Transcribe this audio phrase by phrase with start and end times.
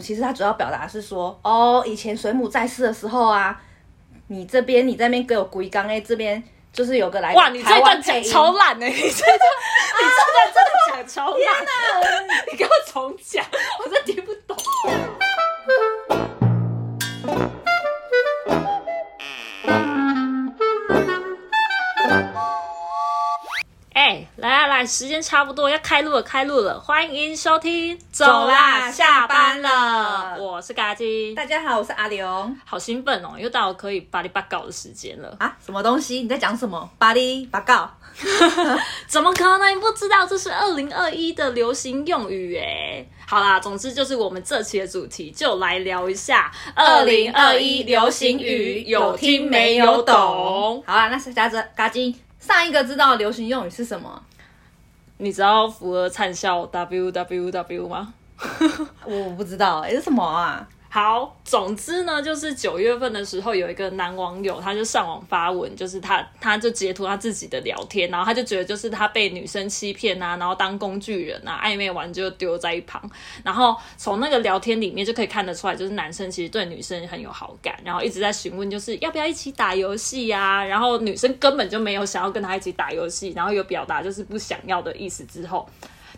[0.00, 3.62] 其实它主要表达是说，哦，以前水母在世的时候啊，
[4.26, 9.06] 你这边你这边给我龟缸哎，这边就是有个来哇，你这段讲超烂哎、你这段
[10.02, 11.64] 你这段真的讲超烂，
[12.50, 13.46] 你给我重讲，
[13.84, 14.56] 我真听不懂。
[24.82, 35.36] 时间差不多要开录了，开录了，欢迎收听，走啦下班了我是嘎金，大家好，我是阿刘好兴奋哦，又到了可以巴里巴告的时间了。
[35.38, 36.22] 啊，什么东西？
[36.22, 36.88] 你在讲什么？
[36.98, 37.90] 巴黎巴告？
[39.06, 39.76] 怎么可能？
[39.76, 43.04] 你不知道这是二零二一的流行用语哎。
[43.26, 50.82] 好啦，总之就是我们这期的主题，就来聊一下二零二一流行语，有听没有懂？
[50.86, 54.22] 好啦，那是夹着嘎金，上一个知道的流行用语是什么？
[55.18, 58.12] 你知道福尔灿笑 W W W 吗？
[59.06, 60.68] 我不知道、欸，是什么啊？
[60.94, 73.02] 好，总之呢，就是九月份的时候，有一个男网友，他就上网发文，就是他他就截图他自己的聊天，然后他就觉得就是他被女生欺骗啊，然后当工具人啊，暧昧完就丢在一旁，
[73.42, 85.68] 然后从那个聊天里面就可以看得出来，就是男生其实对女生很有好感，然后一直在询问就是要不要一起打游戏呀，然后女生根本就没有想要跟他一起打游戏，然后有表达就是不想要的意思之后。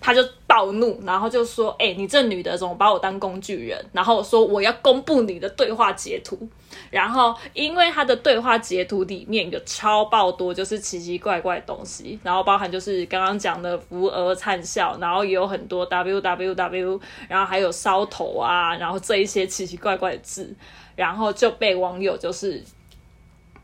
[0.00, 6.48] 他就暴怒，然后就说：“哎、你这女的怎么把我当工具人？”然后说我要公布你的对话截图。
[6.91, 20.55] 然后因为他的对话截图里面有超爆多就是奇奇怪怪的东西，然后包含就是刚刚讲的扶额灿笑，然后也有很多 W W W，然后还有烧头啊，然后这一些奇奇怪怪的字，
[20.94, 22.62] 然后就被网友就是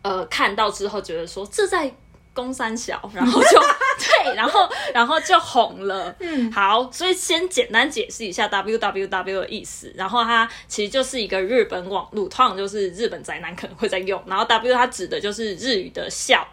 [0.00, 1.92] 呃看到之后觉得说这在
[2.34, 3.60] 公三小，然后就
[4.24, 6.14] 对，然后然后就红了。
[6.20, 16.46] 嗯，好，所以先简单解释一下 W W W 的意思，然后它其实就是一个日本网路，通常就是日本宅男可能会在用，然后 W 它指的就是日语的笑，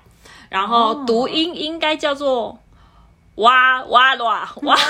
[0.49, 2.59] 然后读音应该叫做
[3.35, 4.49] 哇哇啦哇。
[4.63, 4.77] 哇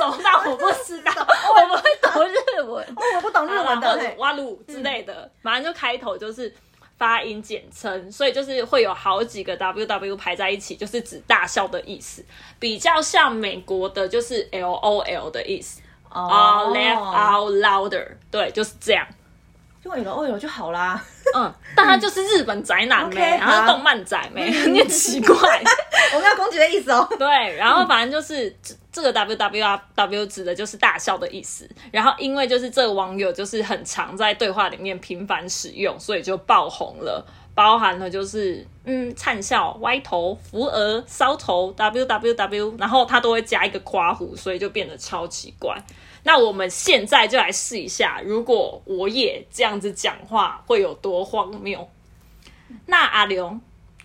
[0.00, 0.42] 走到？
[0.50, 2.84] 我不知道，我不会读日文。
[2.96, 6.52] 哦，我不懂日文或的、者哇鲁之类的，反正就开头就是
[6.98, 12.24] 发音简称，所以就是会有好几个 W W 排在一起，就是指大笑的意思，
[12.58, 19.06] 比较像美国的就是 L O L 的意思啊、哦 laugh out louder，对，就是这样。
[19.94, 21.02] 就有了就好啦。
[21.34, 25.36] 嗯，但他就是日本宅男妹，OK，然后好动漫宅妹， 有点奇怪。
[26.14, 27.06] 我没有攻击的意思哦。
[27.18, 27.26] 对，
[27.56, 31.68] 然后反正就是这这个 W W R W 指的就是大笑的意思。
[31.92, 37.26] 然后因为就是这个网友就是很常在对话里面频繁使用，所以就爆红了。
[37.56, 45.74] 包含了就是嗯灿笑、歪头、扶额、搔头 W W W，然后它都会加一个夸弧，所以就变得超奇怪。
[46.22, 51.88] 那我们现在就来试一下，如果我也这样子讲话，会有多荒谬？
[52.84, 53.58] 那阿刘，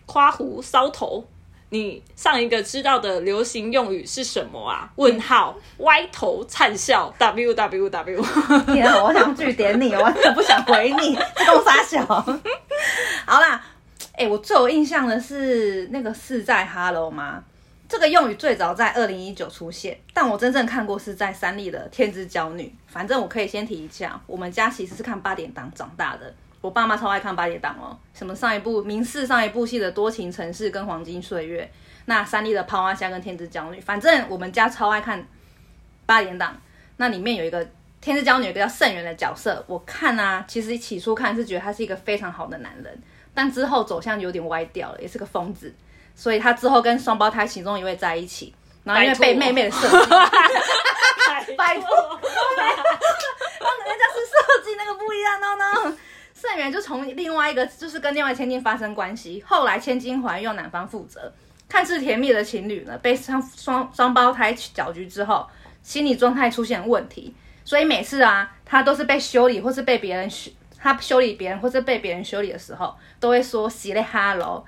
[0.05, 1.25] 夸胡搔头，
[1.73, 4.91] 你上一个知道的流行用语是什么啊？
[4.97, 8.25] 问号，歪头灿笑，W W W。
[8.65, 10.03] 天啊，我想据点你，我
[10.35, 12.05] 不想回你，这跟我傻小。
[12.05, 13.63] 好啦，
[14.17, 17.41] 哎、我最有印象的是那个是在 Hello 吗？
[17.87, 22.63] 这个用语最早在二零一九出现，但我真正看过是在三立的《天之娇女》。
[22.91, 31.63] 反正我可以先提一下，我们家其实是看八点档长大的，我爸妈超爱看八点档哦，什么上一部明视上一部戏的《多情城市》跟《黄金岁月》，
[32.05, 35.27] 那三立的《抛花香》跟《天之娇女》，反正我们家超爱看
[36.05, 36.55] 八点档。
[36.97, 37.67] 那里面有一个
[37.99, 43.01] 天之娇女，有一个叫盛元的角色，我看啊，其实起初看是觉得他是一个非常好的男人，
[43.33, 45.73] 但之后走向有点歪掉了，也是个疯子，
[46.15, 50.09] 所以他之后跟双胞胎其中一位在一起，然后因为被妹妹的设计，
[51.57, 51.87] 拜托
[52.59, 52.63] 那
[53.89, 55.97] 人家是设计那个不一样，no no。
[56.41, 61.31] 盛元就从另外一个就是跟另外千金发生关系，后来千金怀孕，男方负责。
[61.69, 65.47] 看似甜蜜的情侣呢，被双双双胞胎搅局之后，
[65.83, 70.49] 心理状态出现问题，所以每次啊，他都是被修理或是被别人修，
[70.79, 74.65] 他修理别人或是被别人修理的时候，都会说洗嘞哈喽。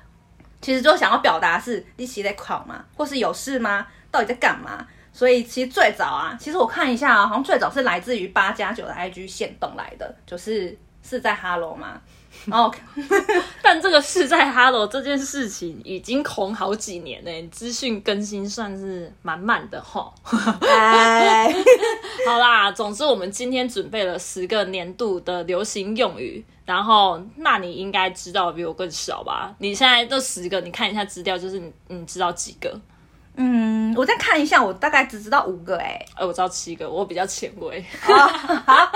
[0.62, 2.86] 其实就想要表达是你洗嘞考吗？
[2.96, 3.88] 或是有事吗？
[4.12, 4.88] 到底在干嘛？
[5.12, 10.78] 所以其实最早啊，其实我看一下啊，好像最早是来自于八加九的 IG 线动来的，就是
[11.08, 12.00] 是在 Hello 吗？
[12.46, 12.74] 然 后
[13.62, 20.12] 但这个是在 Hello 这件事情已经红好几年呢，资讯更新算是蛮慢的哈。
[20.62, 21.54] 哎，
[22.28, 29.54] 好啦，总之我们今天准备了十个年度的流行用语，然后那你应该知道比我更少吧？
[29.60, 32.78] 你现在这十个，你看一下资料，就是你你知道几个？
[33.36, 37.84] 嗯，我再看一下，我大概只知道五个哎、哎，我知道七个，我比较前卫。
[38.08, 38.28] 哦，
[38.66, 38.92] 好，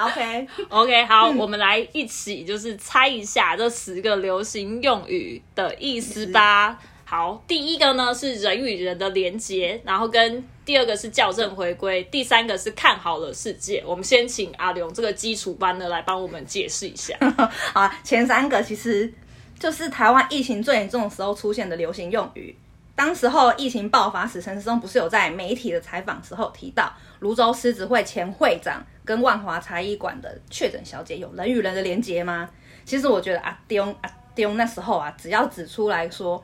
[0.06, 6.78] OK，OK，好，我们来一起就是猜一下这十个流行用语的意思吧。
[7.04, 13.84] 好，第一个呢是人与人的连接，然后跟第二个是校正回归，第三个是看好了世界。
[13.86, 17.14] 我们先请阿龙这个基础班的来帮我们解释一下。
[17.74, 19.12] 好啊，前三个其实
[19.58, 22.56] 就是台湾疫情最严重的时候出现的流行用语。
[22.96, 26.90] 当时候疫情爆发时，陈时中不是有在媒体的采访时候提到，
[27.20, 32.48] 泸州狮子会前会长跟万华茶艺馆的确诊小姐有人与人的连接吗？
[32.86, 36.42] 其实我觉得阿丢阿丢那时候啊，只要指出来说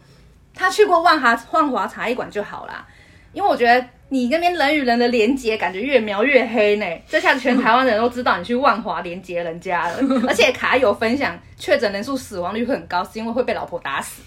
[0.54, 2.86] 他去过万华万华茶艺馆就好啦，
[3.32, 6.86] 因为我觉得你那边人与人的连接，感觉越描越黑呢。
[7.08, 9.96] 这下全台湾人都知道你去万华连接人家了，
[10.28, 14.20] 而且卡有分享确诊人数、死亡率很高，是因为会被老婆打死。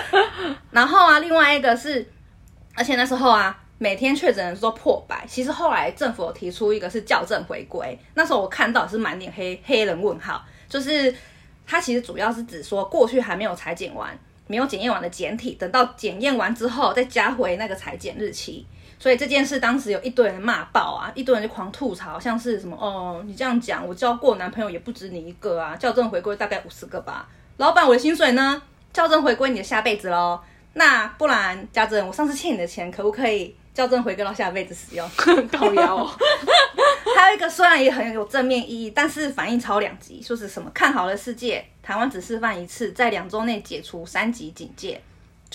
[0.70, 2.06] 然后啊，另外一个是，
[2.74, 5.24] 而且那时候啊，每天确诊人数都破百。
[5.26, 11.14] 其实后来政府有提出一个是校正回归，那时候我看到是满脸黑黑人问号，就是
[11.66, 14.14] 它其实主要是指说过去还没有裁剪完。
[14.48, 18.64] 没有检验完的检体，等到检验完之后再加回那个裁剪日期。
[18.98, 27.28] 所以这件事当时有一堆人骂爆啊，一堆人就狂吐槽，像是什么哦，你这样讲，我交过男朋友也不止你一个啊，校正回归大概五十个吧。
[27.58, 28.62] 老板，我的薪水呢？
[28.92, 30.40] 校正回归你的下辈子喽。
[30.72, 35.08] 那不然，家珍，我上次欠你的钱可不可以校正回归到下辈子使用？
[35.52, 36.10] 高腰、哦，
[37.16, 45.00] 还有一个虽然也很有正面意义，但是反应超两极，说是什么看好了世界，台湾只示范一次，在两周内解除三级警戒，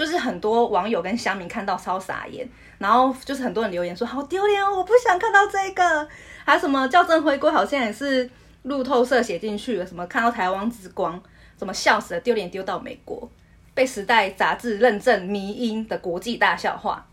[0.01, 2.43] 就是很多网友跟乡民看到超傻眼，
[2.79, 6.07] 然后就是很多人留言说好丢脸哦，我不想看到这个，
[6.43, 8.27] 还有什么校正回归好像也是
[8.63, 11.21] 路透社写进去了，什么看到台湾之光，
[11.59, 13.29] 什么笑死了，丢脸丢到美国，
[13.75, 17.05] 被时代杂志认证迷音的国际大笑话。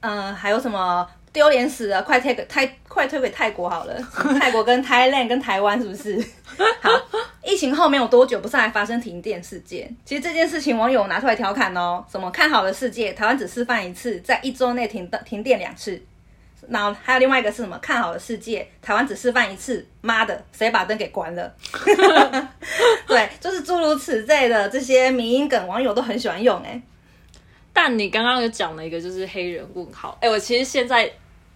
[0.00, 2.00] 嗯， 还有什么丢脸死了？
[2.04, 3.94] 快推给泰，快推给泰国好了。
[4.40, 6.16] 泰国跟 Thailand 跟台湾是不是？
[6.80, 6.90] 好，
[7.42, 9.94] 疫情后没有多久，不是还发生停电事件？
[10.04, 16.00] 其实这件事情网友拿出来调侃哦，什么看好了世界，台湾只示范一次，在一周内停停电两次。
[16.68, 17.76] 然后还有另外一个是什么？
[17.78, 21.52] 看好了世界，台湾只示范一次，妈的，谁把灯给关了？
[23.06, 26.80] 对，就是诸如此类的这些迷音梗，网友都很喜欢用哎、
[27.72, 31.10] 但你刚刚有讲了一个就是黑人问号，哎、我其实现在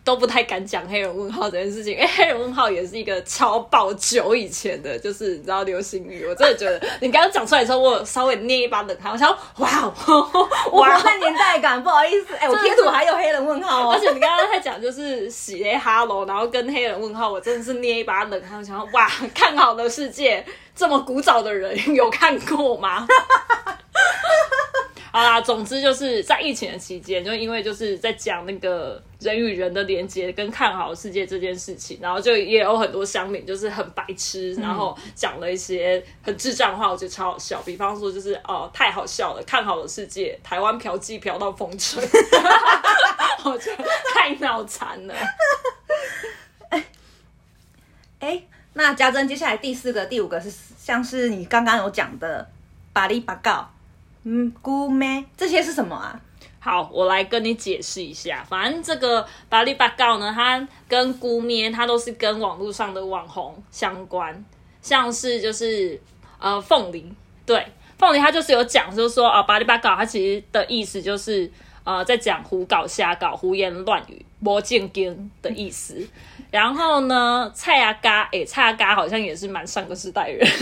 [0.08, 9.68] 都不太敢讲黑人问号这件事情，因 为黑人问号也是一个超爆久以前的，就是你知道流行语，我真的觉得你刚刚讲出来的时候，我有稍微捏一把冷汗，我想说哇
[10.06, 20.42] 哦， 我哇活在年代感，不好意思，哎、我 贴图还有黑人问号哦，而且你刚刚在讲就是喜嘞哈喽，然后跟黑人问号，我真的是捏一把冷汗，我想说哇，看好的世界
[20.74, 23.06] 这么古早的人有看过吗？
[25.10, 37.62] 好啦，总之就是在疫情的期间，就因为就是在讲那个人与人的连接跟看好世界这件事情，然后就也有很多乡民就是很白痴，然后讲了一些很智障的话，我觉得超好笑。
[37.62, 42.02] 比方说就是哦，太好笑了，看好了世界，台湾嫖妓嫖到封城，
[43.44, 43.84] 我觉得
[44.14, 45.14] 太脑残了。
[48.20, 48.42] 哎，
[48.74, 52.48] 那家珍接下来第四个、第五个是像是你刚刚有讲的
[52.92, 53.70] 巴黎巴告，
[54.30, 56.20] 嗯，姑妹这些是什么啊？
[56.60, 58.44] 好，我来跟你解释一下。
[58.46, 64.44] 反正这个巴黎巴告呢，它跟姑咩，它都是跟网络上的网红相关，
[64.82, 65.98] 像是就是
[66.38, 67.10] 呃凤梨，
[67.46, 67.66] 对，
[67.96, 71.50] 凤梨它就是有讲，就是说啊，巴黎巴告它其实的意思就是
[71.84, 76.06] 呃在讲胡搞瞎搞、胡言乱语、魔见经的意思。
[76.50, 80.46] 然后呢，蔡阿嘎，诶、蔡阿嘎好像也是蛮上个世代人，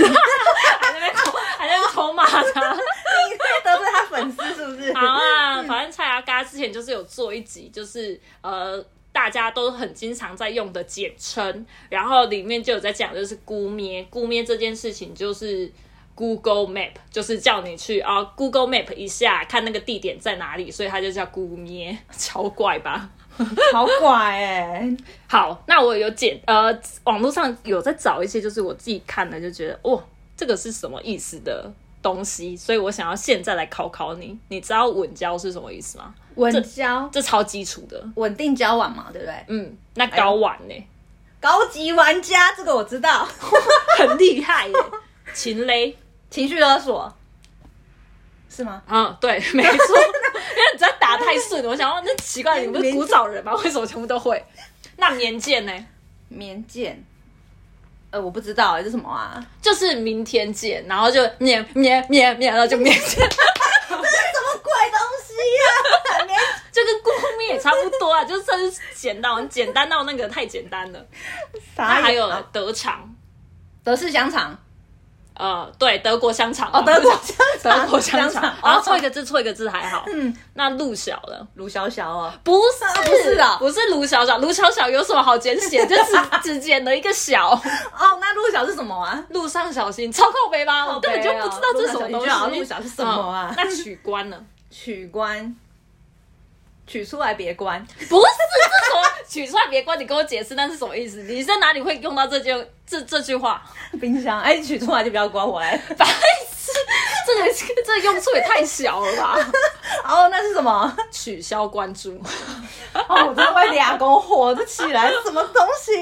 [1.67, 2.73] 还在那边偷骂他。
[2.73, 4.93] 你会得罪他粉丝是不是？
[4.95, 8.85] 好啊，反正蔡阿嘎之前就是有做一集，就是呃。
[9.13, 15.73] 大家都很经常在用的简称，然后里面就有在讲，就是姑咩姑咩这件事情，就是
[16.15, 23.09] Google Map，就是叫你去啊 Google Map 一下看那个地点在哪里，所以它就叫姑咩，超怪吧？
[23.73, 24.97] 好怪哎、
[25.27, 29.99] 好，那我有简呃，网络上有在找一些，就是我自己看的，就觉得哇，
[30.37, 36.15] 这个是什么意思的东西，所以我想要现在来考考你，你知道稳交是什么意思吗？
[36.37, 39.45] 稳交、这超基础的，稳定交往嘛，对不对？
[39.49, 40.87] 嗯，那高玩呢、
[41.41, 43.27] 高级玩家这个我知道，
[43.99, 44.75] 很厉害耶，
[45.35, 45.97] 情勒，
[46.31, 47.13] 情绪勒索
[48.51, 48.83] 是吗？
[48.89, 53.55] 嗯，对，没错， 因为你在打太顺了，我想说，那奇怪，你不是古早人吗？
[53.65, 54.45] 为什么全部都会？
[54.99, 55.73] 那棉剑呢？
[56.29, 57.03] 棉剑，
[58.11, 62.93] 呃，我不知道、欸、这是什么啊，就是明天见，然后就咩咩咩咩，了后就咩。
[62.97, 65.65] 这是什么鬼东西呀、
[66.11, 66.37] 啊？
[66.73, 71.07] 就跟过面也差不多啊，就是是简到简单到那个太简单了。
[71.75, 73.15] 他还有德肠，
[73.83, 74.57] 德式香肠。
[75.39, 80.05] 呃，对，德国香肠啊哦，德国香肠，德国香肠，然后错一个字，错一个字还好。
[80.13, 85.87] 嗯，那陆小了，卢小小啊，不是，不是啊不是卢小小，卢小小有什么好简写？
[85.87, 86.13] 就只
[86.43, 89.23] 只简了一个小，哦，那陆小是什么啊？
[89.31, 90.87] 路上小心，超靠背吧？
[90.87, 92.59] 我根本就不知道这是什么东西。
[92.59, 94.39] 陆小是什么啊嗯那取关了？
[94.71, 95.55] 取关，
[96.87, 99.09] 取出来别关， 不是，这什么？
[99.29, 101.23] 取出来别关，你跟我解释那是什么意思？
[101.23, 102.51] 你在哪里会用到这句
[102.87, 103.63] 这这句话？
[104.01, 105.77] 冰箱，哎，取出来就不要关我来。
[105.99, 106.73] 白痴，
[107.27, 109.37] 这个这个用处也太小了吧？
[110.07, 110.97] 哦，那是什么？
[111.11, 112.21] 取消关注，
[112.95, 115.93] 哦，我真的会俩狗火得起来，什么东西？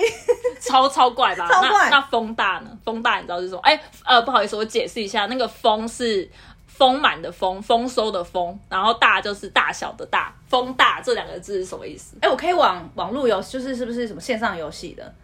[0.61, 1.49] 超超怪吧？
[1.51, 2.71] 超怪那那风大呢？
[2.85, 3.61] 风大你知道是什么？
[3.63, 6.29] 哎、呃，不好意思，我解释一下，那个风是
[6.77, 12.17] 丰满的丰，丰收的丰，然后大就是大小的大，风大这两个字是什么意思？
[12.21, 15.15] 哎，我可以网网络游，就是是不是什么线上游戏的？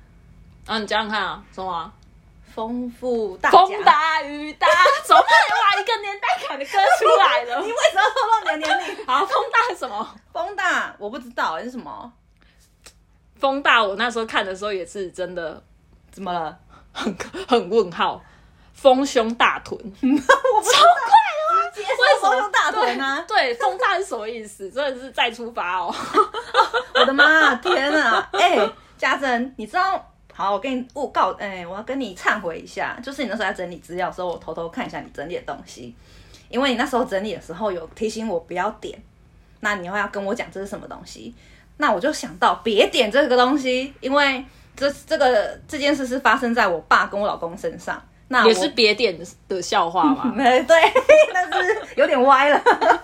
[0.67, 1.93] 啊，你想想看啊，什么啊？
[2.55, 3.69] 丰富大风。
[3.85, 4.67] 大雨大，
[5.05, 7.69] 怎么不能把一个年代感的歌出来了 你？
[7.69, 9.07] 为什么要透露你的年龄？
[9.07, 10.17] 好，风大什么？
[10.33, 12.13] 风大，我不知道是什么，
[13.39, 15.61] 风大，我那时候看的时候也是真的
[16.13, 16.59] 怎么了？
[16.93, 17.17] 很
[17.47, 18.21] 很问号，
[18.75, 20.79] 丰胸大臀，我不知道，
[22.53, 23.25] 大腿吗！
[23.27, 24.71] 对，风大是什么意思？
[24.71, 25.95] 真的是再出发哦。
[26.95, 28.29] 我的妈，天啊！
[28.33, 28.59] 哎、
[28.99, 30.07] 家珍，你知道？
[30.33, 35.95] 好，我跟你我告，哎、我要跟你忏悔一下，就是你那时候在整理资料的时候，我偷偷看一下你整理的东西，
[36.49, 38.99] 因为你那时候整理的时候有提醒我不要点，
[39.61, 41.35] 那你又要跟我讲这是什么东西，
[41.77, 44.43] 那我就想到别点这个东西，因为
[44.75, 49.19] 这这个这件事是发生在我爸跟我老公身上，那也是别点
[49.49, 50.33] 的笑话嘛。
[50.35, 50.77] 没， 对，
[51.35, 52.63] 但是有点歪了。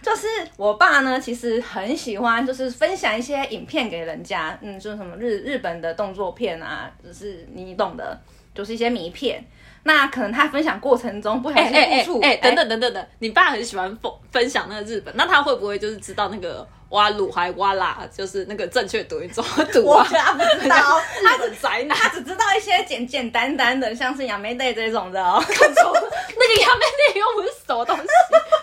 [0.00, 8.18] 就是我爸呢，其实很喜欢，就是分享一些影片给人家，嗯，就是什么日日本的动作片啊，就是你懂的，
[8.54, 9.44] 就是一些名片。
[9.82, 20.06] 那可能他分享过程中不小心误触，哎哎，等等等等等，你爸很喜欢分分享那个日本，那他会不会就是知道那个哇鲁还哇啦，就是那个正确读音怎么读啊？
[20.06, 25.42] 他不知道，日本宅男，他只知道一些简简单单的，像是杨梅队这种的哦。
[25.48, 28.04] 那个杨妹妹又不是什么东西，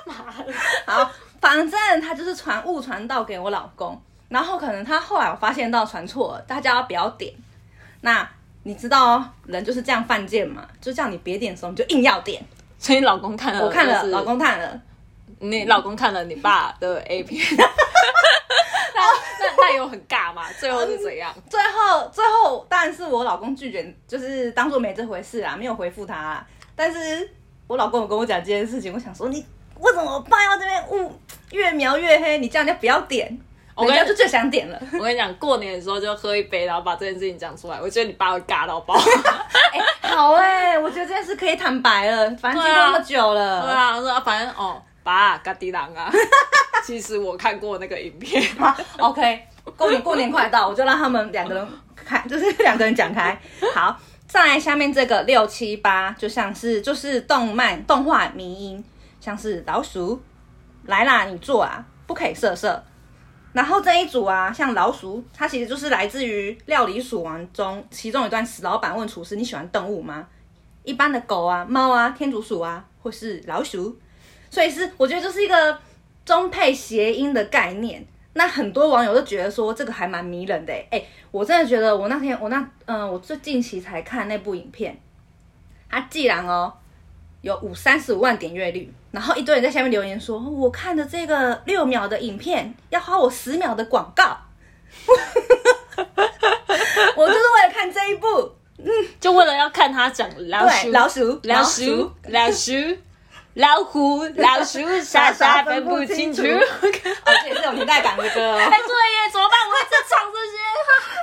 [0.05, 0.13] 妈
[0.43, 0.53] 的！
[0.85, 7.33] 好，反正他就是传误传到给我老公，然后可能他后来我发现到传错了，大家要不要点？
[8.01, 8.29] 那
[8.67, 12.43] 你知道哦人就是这样犯贱嘛，就叫你别点的时候，你就硬要点。
[12.77, 14.81] 所以你老公看了，我看了，老公看了，
[15.39, 19.01] 你老公看了你爸的 A 片， 那
[19.39, 20.43] 那那有很尬吗？
[20.59, 21.33] 最后是怎样？
[21.49, 26.45] 最后最后当然是我老公拒绝，就是当做没这回事啊，没有回复他啊。
[26.75, 27.29] 但是
[27.67, 29.45] 我老公有跟我讲这件事情，我想说你
[29.79, 31.17] 为什么我爸要这边雾
[31.51, 32.37] 越描越黑？
[32.37, 33.39] 你叫人家不要点，
[33.77, 34.81] 我跟人家就最想点了。
[34.93, 38.95] 我跟你讲，过年的时候就喝一杯，然后把这件事情讲出来，我觉得你爸会尬到爆。
[39.71, 43.61] 哎、好哎、我觉得这件事可以坦白了，反正经过那么久了。
[43.61, 46.11] 对啊，我说啊反正哦，爸，嘎迪郎啊，
[46.83, 48.41] 其实我看过那个影片。
[48.57, 49.43] 好，OK，
[49.75, 53.39] 过年过年快到，我就让他们两个人开，就是两个人讲开。
[53.75, 53.95] 好，
[54.27, 58.83] 再来下面这个六七八，就像是就是动漫动画迷音，
[59.21, 60.19] 像是老鼠
[60.85, 62.83] 来啦，你做啊，不可以色色。
[63.57, 70.27] 然后这一组啊，像老鼠，它其实就是来自于《料理鼠王》中其中一段，史老板问厨师：“你喜欢动物吗？”
[70.85, 73.97] 一般的狗啊、猫啊、天竺鼠啊，或是老鼠，
[74.51, 75.75] 所以是我觉得这是一个
[76.23, 78.05] 中配谐音的概念。
[78.33, 84.95] 那很多网友都觉得说这个还蛮迷人的哎、我真的觉得我那天我那嗯、我最近期才看那部影片，
[85.89, 86.71] 它既然哦
[87.41, 94.37] 有五三十五万点阅率，然后一堆人在下面留言说，我看的这个六秒的影片要花我十秒的广告，
[97.15, 98.55] 我就是为了看这一部，
[99.19, 102.73] 就为了要看他讲老鼠、老鼠老鼠、老鼠、
[103.55, 106.43] 老虎、 老鼠，傻傻分不清楚。
[106.45, 106.47] 哦，
[107.41, 108.57] 这也是有年代感的歌哦。
[108.59, 109.59] 哎，对耶，怎么办？
[109.65, 110.53] 我会在唱这些，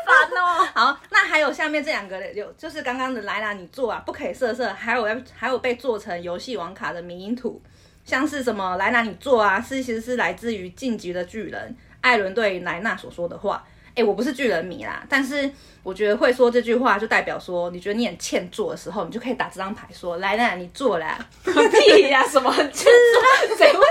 [0.05, 0.11] 烦
[0.43, 0.69] 哦。
[0.75, 5.05] 好，那还有下面这两个有，就是刚刚的来啦，你做啊，不可以色色，还有
[5.37, 7.61] 还有被做成游戏王卡的迷因图，
[8.05, 13.67] 像是什么来啦，你做啊，是其实是来自于晋级的巨人艾伦对莱纳所说的话。
[13.97, 15.51] 哎，我不是巨人迷啦，但是
[15.83, 21.19] 我觉得会说这句话，就代表说，你觉得你很欠做的时候，你就可以打这张牌说，来啦，你做啦。
[21.43, 22.49] 屁呀、什么？
[22.59, 23.85] 就是谁会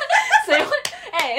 [0.46, 0.72] 谁会？
[1.12, 1.36] 哎、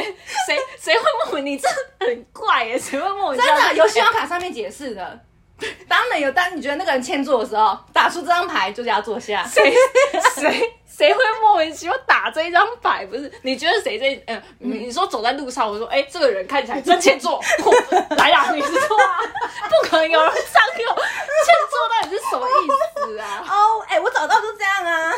[0.46, 1.54] 谁谁会莫名？
[1.54, 1.66] 你这
[2.06, 2.78] 很怪耶！
[2.78, 3.56] 谁会莫名其真？
[3.56, 5.20] 的，游戏王卡上面解释的，
[5.88, 9.44] 当然有，当你觉得那个人欠坐的时候，打出这张牌就是要坐下。
[9.49, 9.75] 谁
[10.34, 13.06] 谁谁会莫名其妙打这一张牌？
[13.06, 13.30] 不是？
[13.42, 14.23] 你觉得谁在？
[14.26, 19.18] 嗯、你你说走在路上，我说，哎、这个人看起来真欠坐，嚯来啦，你是错啊？
[19.23, 23.44] 不可能有人这样用欠坐，到底是什么意思啊？
[23.49, 25.12] 哦，哎、我早知道就这样啊！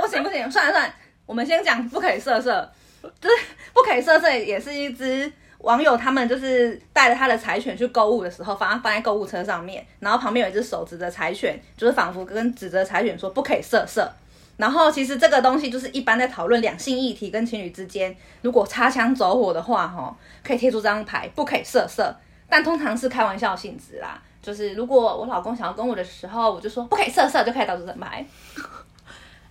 [0.00, 0.94] 不行不行，算了算了，
[1.26, 2.72] 我们先讲不可以色色，
[3.20, 3.36] 就是
[3.72, 14.10] 不可以色色，也是一只网友他们就是带着他的柴犬去购物的时候，放放在购物车上面，然后旁边有一只手指着柴犬，就是仿佛跟指着柴犬说不可以色色。
[14.56, 22.14] 然后其实这个东西就是一般在讨论两性议题跟情侣之间，如果擦枪走火的话，哈，可以贴出这张牌，不可以色色。
[22.48, 28.26] 但通常是开玩笑性质啦，就是如果我老公想要跟我的时候，我就说不可以色色，就可以打出这张牌。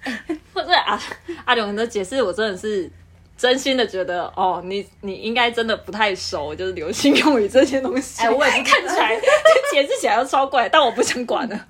[0.54, 1.00] 或者阿
[1.46, 2.90] 阿勇的解释，我真的是
[3.38, 8.24] 真心的觉得，哦，你你应该真的不太熟，就是流行用语这些东西。
[8.24, 9.22] 哎我也不知 道看起来
[9.72, 11.66] 解释起来都超怪，但我不想管了。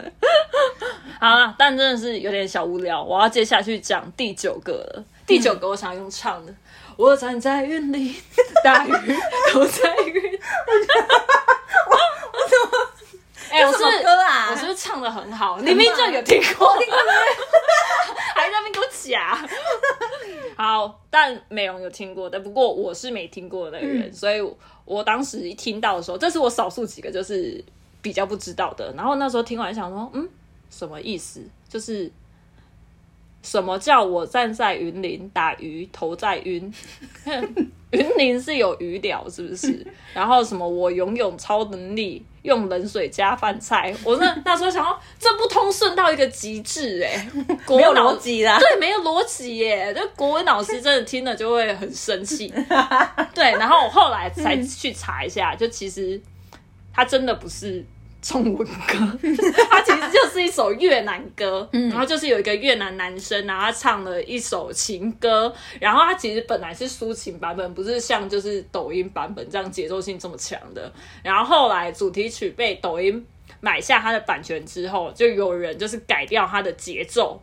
[1.19, 5.03] 好了，但真的是有点小无聊，我要接下去讲第九个了。
[5.25, 6.53] 第九个我想用唱的，
[6.95, 8.15] 我站 在云里，
[8.63, 8.91] 大雨
[9.53, 10.39] 都在云。
[13.51, 15.57] 哎、我是歌啊我是不是唱的很好？
[15.59, 16.97] 你明明就有听过，听 过
[18.35, 19.37] 还在那边给我假。
[20.55, 27.63] 好，但美容有听过的，不过我是没听过的人，所以我我当时一听到的时候，这是我少数几个就是
[28.01, 28.91] 比较不知道的。
[28.97, 30.27] 然后那时候听完想说，嗯，
[30.69, 31.41] 什么意思？
[31.69, 32.11] 就是
[33.47, 36.73] 什么叫我站在云林打鱼头在晕？
[37.91, 39.87] 云林是有鱼鸟是不是？
[40.13, 43.95] 然后什么我拥有超能力，用冷水加饭菜。
[44.03, 47.25] 我那 那时候想说，这不通顺到一个极致哎、
[47.65, 48.59] 国老逻辑啦。
[48.59, 49.93] 对，没有逻辑耶。
[49.93, 52.53] 就国文老师真的听了就会很生气。
[53.33, 56.21] 对，然后我后来才去查一下，就其实
[56.93, 57.85] 他真的不是
[58.21, 59.19] 中文歌，
[59.69, 61.67] 它其实就是一首越南歌。
[61.71, 70.91] 然后就是有一个越南男生，然后他唱了一首情歌，然后他其实本来是抒情版本，不是像就是抖音版本这样节奏性这么强的。
[71.23, 73.25] 然后后来主题曲被抖音
[73.61, 77.41] 买下它的版权之后，就有人就是改掉它的节奏，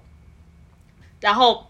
[1.21, 1.67] 然后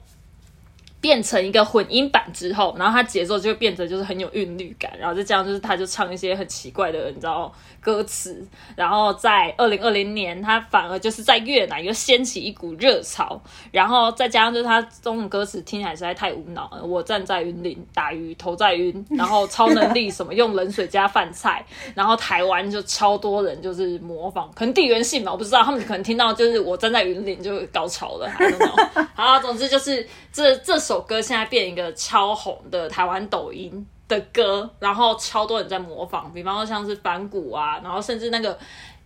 [1.05, 8.43] 变成一个混音版之后，然后它节奏就会变得就是很有韵律感，然后再加上就是他就唱一些很奇怪的你知道歌词，
[8.75, 13.39] 然后在二零二零年，他反而就是在越南又掀起一股热潮，
[13.71, 21.63] 然后再加上就是他中文歌词听起来实在太无脑了，我站在云林打鱼头在晕，然后超能力什么用冷水加饭菜，
[21.95, 29.07] 然后台湾就超多人就是模仿，可能地缘性嘛，我不知道，他们可能听到就是我站在云林就高潮了，I don't know。
[29.15, 38.59] 好，总之就是这这首歌现在变一个超红的台湾抖音的歌，然后超多人在模仿，比方说像是反骨啊，然后甚至那个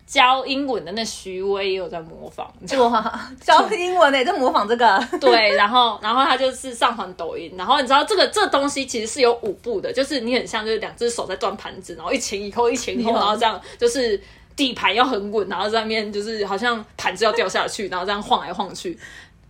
[0.07, 2.51] 教英文的那徐威也有在模仿，
[2.90, 4.98] 哇，教英文呢，在模仿这个。
[5.20, 14.20] 对，然后然后他就是上传抖音，然后你知道这个这东西其实是有舞步的，就是你很像就是两只手在端盘子，然后一前一后一前一后，然后这样就是
[14.57, 18.98] 底盘要很稳，然后在那边就是好像盘子要掉下去，然后这样晃来晃去。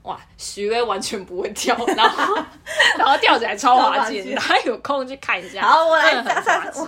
[0.09, 2.35] 哇，徐威完全不会跳， 然后
[2.97, 5.61] 然后跳起来超滑稽，超滑稽大家有空去看一下。
[5.61, 6.25] 好，我来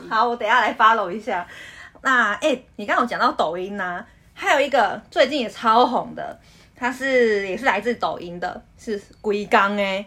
[0.09, 1.46] 好，我等下来 follow 一下。
[2.00, 4.02] 那哎、你刚刚有讲到抖音呐、
[4.33, 6.40] 还有一个最近也超红的，
[6.74, 10.02] 它是也是来自抖音的，是龟缸哎。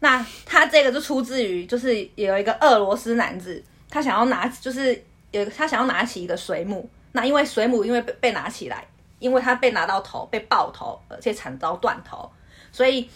[0.00, 8.84] 那他这个就出自于，就是有一个俄罗斯男子，他想要拿，就是有他想要拿起一个水母，那因为水母因为被被拿起来，
[9.20, 12.28] 因为他被拿到头，被爆头，而且惨遭断头，
[12.72, 13.08] 所以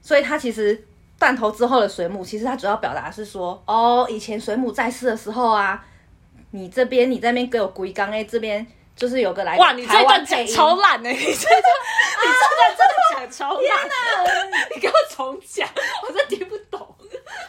[0.00, 0.84] 所以他其实
[1.18, 5.84] 断头之后的水母，其实他主要表达是说，哦，以前水母在世的时候啊，
[6.50, 11.62] 你这边你这边给我龟缸哎，这边就是有个来哇，你这段讲超烂哎、你这段
[12.22, 13.88] 你这段真的讲超烂，
[14.74, 15.68] 你给我重讲，
[16.06, 16.86] 我真听不懂。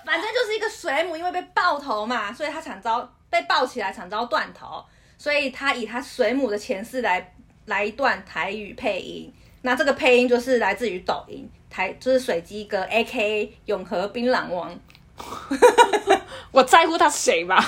[0.06, 4.84] 反正就是一个水母，因为被爆头嘛，所以他惨遭被爆起来，惨遭断头，
[5.18, 7.34] 所以他以他水母的前世来
[7.66, 9.34] 来一段台语配音。
[9.62, 14.78] 那这个配音就是来自于抖音台，就是水鸡哥 A K A 永和槟榔王，
[16.52, 17.64] 我在乎他谁吧？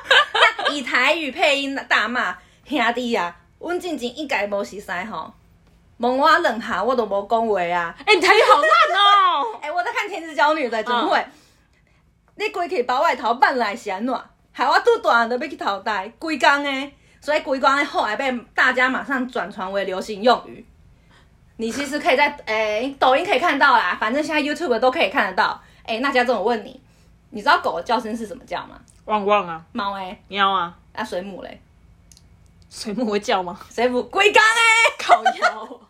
[0.72, 5.32] 以台语配音大骂兄弟啊，阮进前一概无识使吼，
[5.98, 7.94] 问我两下我都无讲话啊。
[8.04, 9.58] 哎、你台语好烂哦！
[9.62, 11.24] 哎、我在看《天之娇女》的，怎么会？
[12.36, 14.20] 你规去把我的头绊来是安怎？
[14.52, 16.92] 害我拄大都要去头戴，规工诶。
[17.20, 20.64] 所以规工诶后来被大家马上转传为流行用语。
[21.56, 25.60] 你其实可以在诶、抖音可以看到啦，反正现在 YouTube 都可以看得到。
[25.84, 26.80] 哎、那家正我问你，
[27.30, 28.80] 你知道狗的叫声是怎么叫吗？
[29.06, 31.60] 汪汪啊，猫诶，喵啊，啊水母嘞，
[32.68, 33.58] 水母会叫吗？
[33.70, 35.80] 水母龟缸哎，靠腰。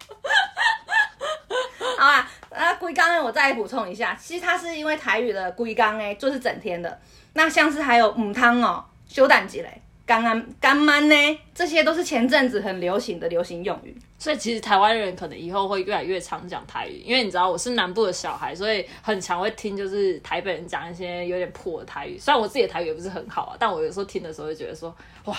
[1.99, 3.25] 好啊，那龟缸呢？
[3.25, 7.01] 我再补充一下，其实它是因为台语的龟缸哎，就是整天的。
[7.33, 11.15] 那像是还有母汤哦，休蛋鸡嘞，干安干妈呢，
[11.53, 13.95] 这些都是前阵子很流行的流行用语。
[14.19, 22.19] 所以其实台湾人可能以后会越来越常讲台语，因为你知道我是南部的小孩，所以很常会听就是台北人讲一些有点破的台语。
[22.19, 24.95] 虽然我自己的台语也不是很好啊，但我有时候听的时候就觉得说，
[25.27, 25.37] 哇，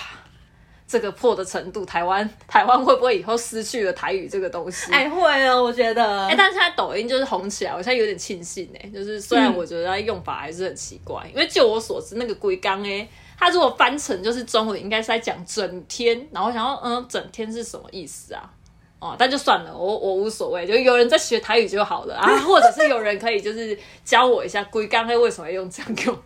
[0.86, 4.92] 这个破的程度，台湾 台湾会不会以后失去了台语这个东西？
[4.92, 6.26] 哎，会哦，我觉得。
[6.28, 18.50] 哎，但是现在抖音就是红起来，我现在有点庆幸哎，就是虽然我觉得它用法还是很奇怪，因为就我所知，那个龟缸哎，它如果翻成就是中文，应该是在讲整天，然后想要嗯，整天是什么意思啊？
[18.98, 26.18] 哦，但就算了，我我无所谓，就有人在学台语就好了啊， 或者是有人可以就是教我一下龟缸为什么要用这样用。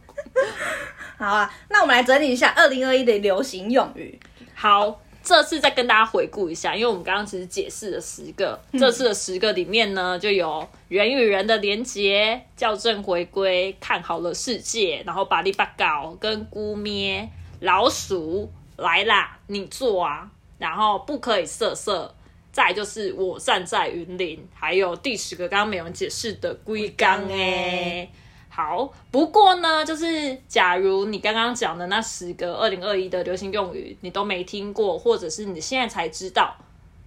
[1.18, 4.18] 好啊，那我们来整理一下二零二一的流行用语。
[4.55, 17.28] 好，这次再跟大家回顾一下，因为我们刚刚其实解释了十个，这次的十个里面呢，就有人与人的连结、校正回归、看好了世界，然后巴里巴搞跟姑咩、
[17.61, 22.14] 老鼠来啦，你做啊，然后不可以色色。
[22.50, 28.06] 再就是我站在云林，还有第十个刚刚没有人解释的龟缸哎，
[28.55, 36.55] 好，不过呢，就是假如你刚刚讲的那十个二零二一的流行用语你都没听过，或者是你现在才知道，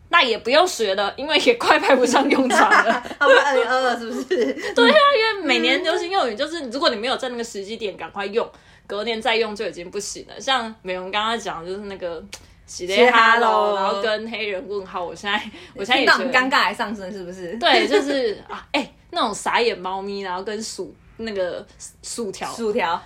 [0.09, 3.03] 那也不用学了，因为也快派不上用场了。
[3.19, 4.73] 他们二零二二是不是？
[4.73, 8.49] 对啊，因为每年流行用语就是，如果你没有在那个时机点赶快用，
[8.87, 10.41] 隔年再用就已经不行了。
[10.41, 12.23] 像美容刚刚讲，就是那个。
[12.67, 15.39] 洗的 hello，然后跟黑人问号，我现在
[15.75, 17.55] 我现在也觉得尴尬还上升，是不是？
[17.59, 21.65] 对，就是啊，哎，那种傻眼猫咪，然后跟薯那个
[22.01, 23.01] 薯条，薯条，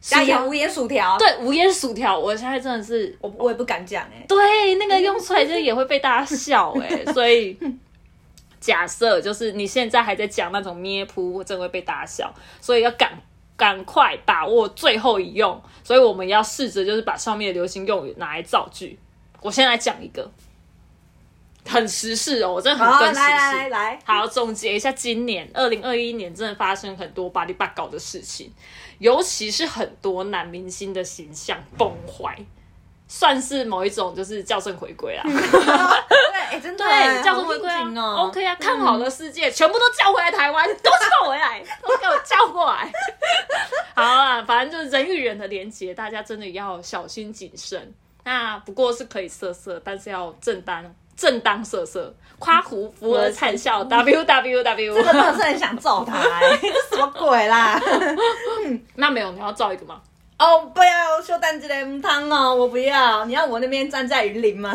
[0.00, 7.58] 加盐无盐薯条，对，无盐薯条，我现在真的是，我我也不敢讲哎，对，那个用出来就也会被大家笑哎， 所以
[8.60, 13.12] 假设就是你现在还在讲那种咩扑，我真会被大家笑，所以要赶。
[13.58, 18.98] 赶快把握最后一用，所以我们要试着就是把上面的流行用语拿来造句。
[19.40, 20.30] 我先来讲一个，
[21.66, 23.20] 很时事哦，我真的很跟时事。
[23.20, 28.52] 来来来，好总结一下，今年二零二一年真的发生很多巴里巴搞的事情，
[28.98, 32.36] 尤其是很多男明星的形象崩坏。
[33.08, 35.22] 算是某一种，就是校正回归啦。
[35.30, 42.90] 对，真的对校正回归啊，OK 啊，看好了世界，全部都叫回来台湾，都叫回来， 都给我叫过来。
[43.94, 47.94] 好啊，反正就是人与人的连接，大家真的要小心谨慎。
[48.24, 54.94] 那不过是可以色色，但是要正当正当色色，夸胡扶儿灿笑，W W W。
[54.94, 56.22] 这个真的是很想揍他，
[56.60, 57.80] 这什么鬼啦？
[58.94, 60.00] 那没有，你要造一个吗？
[60.38, 63.24] 哦，不要说单子的汤哦，我不要。
[63.24, 64.74] 你要我那边站在雨林吗？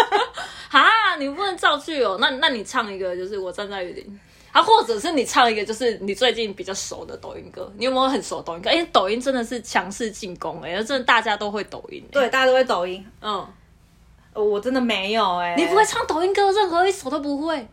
[0.70, 2.16] 哈，你不能造句哦。
[2.18, 4.20] 那那你唱一个，就是我站在雨林。
[4.50, 7.70] 啊，或者是你唱一个，就是你最近比较熟的抖音歌。
[7.76, 8.70] 你有没有很熟抖音歌？
[8.70, 12.02] 哎，抖音真的是强势进攻哎，真的大家都会抖音。
[12.10, 13.04] 对，大家都会抖音。
[13.20, 13.46] 嗯，
[14.34, 15.54] 我真的没有哎。
[15.56, 17.68] 你不会唱抖音歌，任何一首都不会。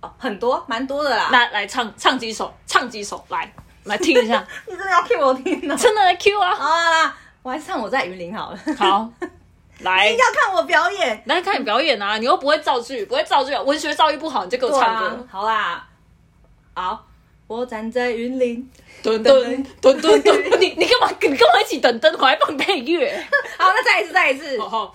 [0.00, 1.28] 哦，很多，蛮多的啦。
[1.30, 3.52] 来来唱唱几首，唱几首来。
[3.84, 5.74] 来听一下， 你真的要 Q 我听呢？
[5.74, 6.54] 真的来 Q 啊！
[6.54, 8.58] 好啦，我还是唱我在云林好了。
[8.76, 9.10] 好，
[9.80, 12.18] 来， 要看我表演，来看你表演啊！
[12.18, 15.26] 你又不会造句，不会造句，文学造诣不好，你就给我唱歌。
[15.30, 15.88] 好啦，
[16.74, 17.06] 好，
[17.50, 18.64] 我站在云林，
[19.02, 21.10] 噔噔噔噔噔， 你你干嘛？
[21.20, 23.12] 你跟我一起噔噔，我还放配乐。
[23.58, 24.56] 好，那再一次，再一次。
[24.60, 24.94] 好。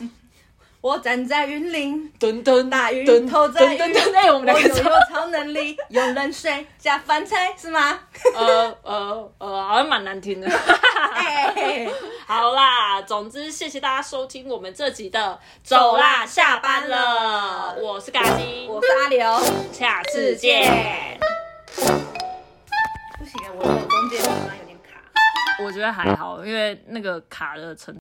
[0.80, 3.82] 我站在云林，墩墩大云头在云，
[4.16, 4.74] 哎，我们两个有
[5.12, 8.00] 超能力，用冷水加饭菜是吗？
[8.34, 10.48] 呃呃呃，好像蛮难听的。
[12.26, 17.76] 好啦，总之谢谢大家收听我们这集的走啦，下班了。
[17.82, 21.20] 我是嘎金，我是阿刘，下次见。
[23.56, 25.64] 不行啊，我中间好像有点卡。
[25.64, 27.96] 我觉得还好，因为那个卡的程。